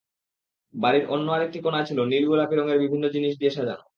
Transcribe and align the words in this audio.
বাড়ির 0.73 1.05
অন্য 1.07 1.27
আরেকটি 1.31 1.59
কোনায় 1.61 1.87
ছিল 1.89 1.99
নীল-গোলাপি 2.11 2.55
রঙের 2.55 2.81
বিভিন্ন 2.83 3.05
জিনিস 3.15 3.33
দিয়ে 3.37 3.55
সাজানো। 3.57 3.83